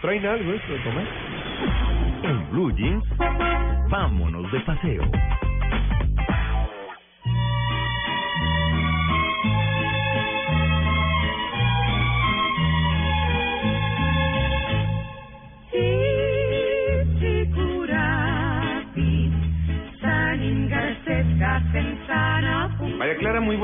[0.00, 1.06] ¿Traen algo esto de tomar?
[2.22, 3.04] En Blue Jeans,
[3.90, 5.02] vámonos de paseo.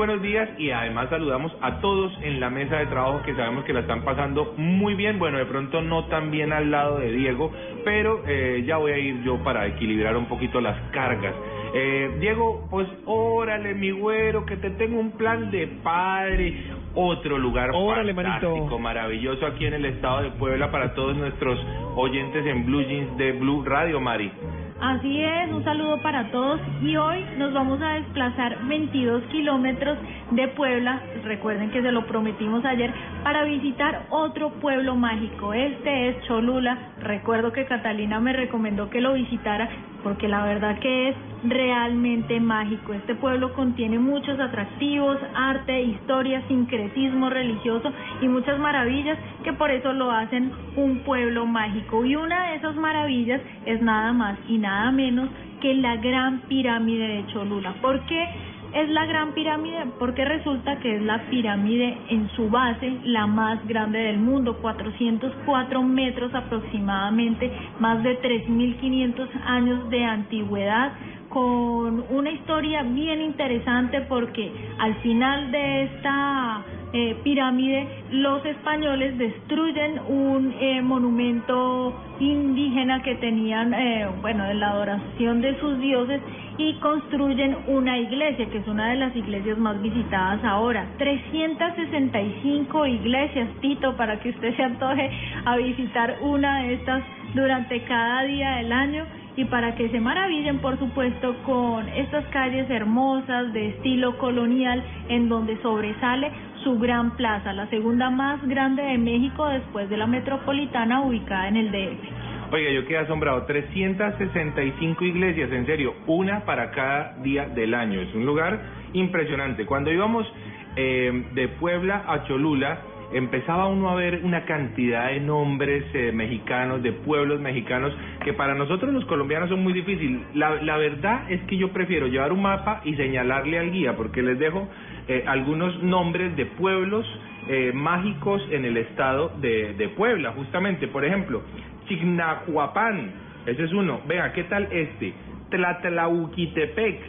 [0.07, 3.73] Buenos días y además saludamos a todos en la mesa de trabajo que sabemos que
[3.73, 7.51] la están pasando muy bien, bueno, de pronto no tan bien al lado de Diego,
[7.83, 11.35] pero eh, ya voy a ir yo para equilibrar un poquito las cargas.
[11.73, 16.55] Eh, Diego, pues órale, mi güero, que te tengo un plan de padre,
[16.95, 18.79] otro lugar Órale, fantástico, manito.
[18.79, 21.59] maravilloso aquí en el estado de Puebla para todos nuestros
[21.97, 24.31] oyentes en Blue Jeans de Blue Radio, Mari.
[24.79, 26.59] Así es, un saludo para todos.
[26.83, 29.97] Y hoy nos vamos a desplazar 22 kilómetros
[30.31, 32.93] de Puebla, recuerden que se lo prometimos ayer,
[33.27, 35.53] para visitar otro pueblo mágico.
[35.53, 39.67] Este es Cholula, recuerdo que Catalina me recomendó que lo visitara
[40.01, 42.93] porque la verdad que es realmente mágico.
[42.93, 49.91] Este pueblo contiene muchos atractivos, arte, historia, sincretismo religioso y muchas maravillas que por eso
[49.91, 52.05] lo hacen un pueblo mágico.
[52.05, 55.27] Y una de esas maravillas es nada más y nada menos
[55.59, 57.73] que la Gran Pirámide de Cholula.
[57.81, 58.25] ¿Por qué?
[58.73, 63.65] Es la Gran Pirámide porque resulta que es la pirámide en su base la más
[63.67, 70.91] grande del mundo, 404 metros aproximadamente, más de 3.500 años de antigüedad
[71.29, 79.99] con una historia bien interesante porque al final de esta eh, pirámide los españoles destruyen
[80.07, 86.21] un eh, monumento indígena que tenían, eh, bueno, de la adoración de sus dioses
[86.57, 90.87] y construyen una iglesia que es una de las iglesias más visitadas ahora.
[90.97, 95.11] 365 iglesias, Tito, para que usted se antoje
[95.45, 97.03] a visitar una de estas
[97.35, 102.67] durante cada día del año y para que se maravillen, por supuesto, con estas calles
[102.71, 106.31] hermosas de estilo colonial en donde sobresale
[106.67, 111.55] su gran plaza, la segunda más grande de México después de la metropolitana ubicada en
[111.55, 112.51] el DF.
[112.51, 113.43] Oiga, yo quedé asombrado.
[113.43, 118.01] 365 iglesias, en serio, una para cada día del año.
[118.01, 118.59] Es un lugar
[118.91, 119.65] impresionante.
[119.65, 120.27] Cuando íbamos
[120.75, 122.79] eh, de Puebla a Cholula,
[123.13, 128.53] empezaba uno a ver una cantidad de nombres eh, mexicanos, de pueblos mexicanos, que para
[128.53, 130.21] nosotros los colombianos son muy difíciles.
[130.33, 134.21] La, la verdad es que yo prefiero llevar un mapa y señalarle al guía, porque
[134.21, 134.67] les dejo
[135.07, 137.05] eh, algunos nombres de pueblos
[137.47, 140.87] eh, mágicos en el estado de, de Puebla, justamente.
[140.87, 141.43] Por ejemplo,
[141.87, 143.11] Chignahuapan,
[143.45, 144.01] ese es uno.
[144.05, 145.13] Vea, ¿qué tal este?
[145.49, 146.99] Tlatlauquitepec.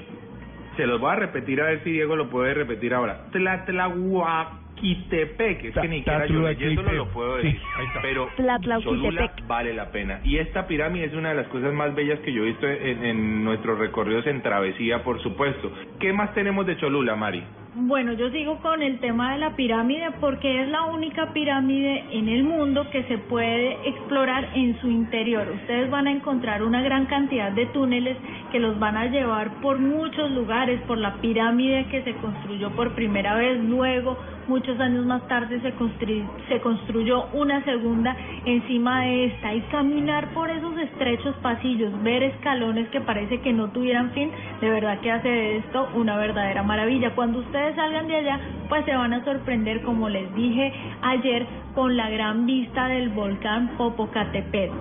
[0.76, 3.26] Se los voy a repetir a ver si Diego lo puede repetir ahora.
[4.80, 5.64] Tlatlauquitepec.
[5.64, 7.52] Es que ni siquiera yo leyéndolo lo puedo decir.
[7.52, 8.02] Sí, ahí está.
[8.02, 8.28] Pero.
[8.82, 10.20] Cholula vale la pena.
[10.24, 13.04] Y esta pirámide es una de las cosas más bellas que yo he visto en,
[13.04, 15.72] en nuestros recorridos en travesía, por supuesto.
[15.98, 17.42] ¿Qué más tenemos de Cholula, Mari?
[17.74, 22.30] Bueno, yo sigo con el tema de la pirámide porque es la única pirámide en
[22.30, 25.46] el mundo que se puede explorar en su interior.
[25.54, 28.16] Ustedes van a encontrar una gran cantidad de túneles
[28.50, 32.94] que los van a llevar por muchos lugares, por la pirámide que se construyó por
[32.94, 34.16] primera vez, luego
[34.48, 35.74] muchos años más tarde se,
[36.48, 42.88] se construyó una segunda encima de esta y caminar por esos estrechos pasillos, ver escalones
[42.88, 44.30] que parece que no tuvieran fin,
[44.60, 47.14] de verdad que hace de esto una verdadera maravilla.
[47.14, 51.96] Cuando ustedes salgan de allá, pues se van a sorprender, como les dije ayer, con
[51.96, 54.76] la gran vista del volcán Popocatépetl.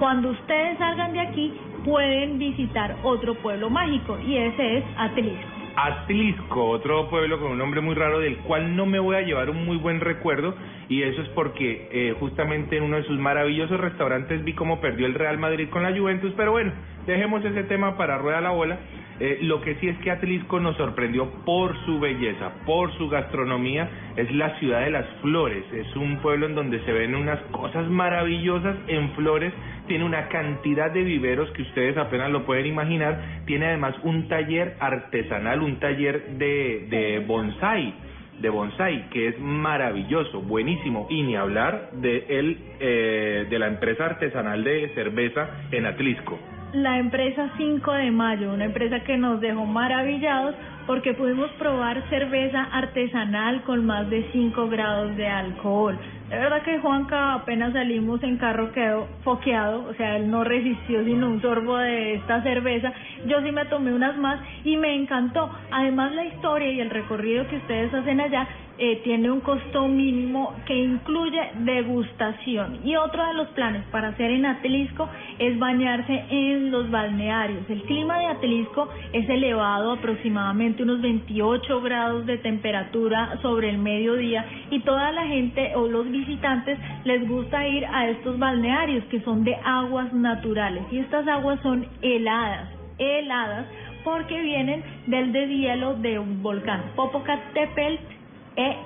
[0.00, 1.52] Cuando ustedes salgan de aquí,
[1.84, 5.46] pueden visitar otro pueblo mágico y ese es Atlisco.
[5.76, 9.48] Atlisco, otro pueblo con un nombre muy raro del cual no me voy a llevar
[9.48, 10.56] un muy buen recuerdo
[10.88, 15.06] y eso es porque eh, justamente en uno de sus maravillosos restaurantes vi cómo perdió
[15.06, 16.72] el Real Madrid con la Juventus, pero bueno,
[17.06, 18.78] dejemos ese tema para rueda la bola.
[19.20, 23.88] Eh, lo que sí es que Atlisco nos sorprendió por su belleza, por su gastronomía,
[24.16, 27.88] es la ciudad de las flores, es un pueblo en donde se ven unas cosas
[27.88, 29.52] maravillosas en flores,
[29.88, 34.76] tiene una cantidad de viveros que ustedes apenas lo pueden imaginar, tiene además un taller
[34.78, 37.94] artesanal, un taller de, de bonsai,
[38.40, 44.06] de bonsai, que es maravilloso, buenísimo, y ni hablar de, el, eh, de la empresa
[44.06, 46.38] artesanal de cerveza en Atlisco.
[46.72, 50.54] La empresa 5 de Mayo, una empresa que nos dejó maravillados
[50.86, 55.98] porque pudimos probar cerveza artesanal con más de 5 grados de alcohol.
[56.28, 61.02] De verdad que Juanca apenas salimos en carro quedó foqueado, o sea, él no resistió
[61.04, 62.92] sino un sorbo de esta cerveza.
[63.26, 65.50] Yo sí me tomé unas más y me encantó.
[65.70, 68.46] Además la historia y el recorrido que ustedes hacen allá
[68.78, 72.80] eh, tiene un costo mínimo que incluye degustación.
[72.84, 75.08] Y otro de los planes para hacer en Atelisco
[75.38, 77.68] es bañarse en los balnearios.
[77.68, 84.46] El clima de Atelisco es elevado, aproximadamente unos 28 grados de temperatura sobre el mediodía
[84.70, 89.44] y toda la gente o los visitantes les gusta ir a estos balnearios que son
[89.44, 93.66] de aguas naturales y estas aguas son heladas, heladas
[94.04, 98.17] porque vienen del deshielo de un volcán, Popocatépetl
[98.58, 98.76] e.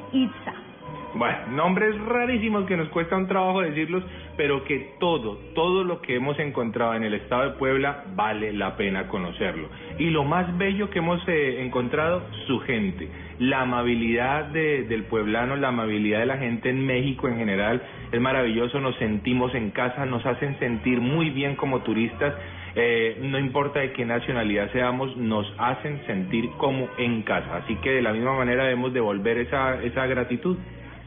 [1.14, 4.02] Bueno, nombres rarísimos que nos cuesta un trabajo decirlos,
[4.36, 8.76] pero que todo, todo lo que hemos encontrado en el estado de Puebla vale la
[8.76, 9.69] pena conocerlo.
[9.98, 13.08] Y lo más bello que hemos eh, encontrado, su gente.
[13.38, 18.20] La amabilidad de, del pueblano, la amabilidad de la gente en México en general es
[18.20, 22.34] maravilloso, nos sentimos en casa, nos hacen sentir muy bien como turistas.
[22.74, 27.56] Eh, no importa de qué nacionalidad seamos, nos hacen sentir como en casa.
[27.56, 30.56] Así que de la misma manera debemos devolver esa, esa gratitud.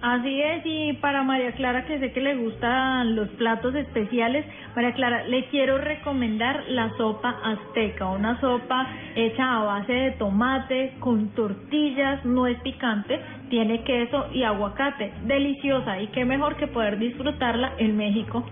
[0.01, 4.45] Así es, y para María Clara, que sé que le gustan los platos especiales,
[4.75, 10.93] María Clara, le quiero recomendar la sopa azteca, una sopa hecha a base de tomate,
[10.99, 13.19] con tortillas, no es picante,
[13.49, 18.45] tiene queso y aguacate, deliciosa, y qué mejor que poder disfrutarla en México.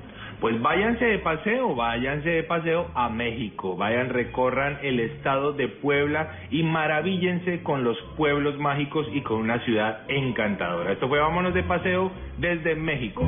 [0.43, 6.33] Pues váyanse de paseo, váyanse de paseo a México, vayan, recorran el estado de Puebla
[6.51, 10.91] y maravíllense con los pueblos mágicos y con una ciudad encantadora.
[10.91, 13.23] Esto fue Vámonos de paseo desde México.